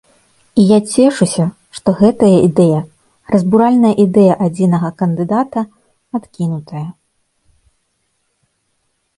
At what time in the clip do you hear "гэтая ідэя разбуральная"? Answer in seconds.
1.99-3.93